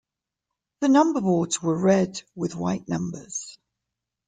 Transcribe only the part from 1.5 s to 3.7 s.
were red with white numbers.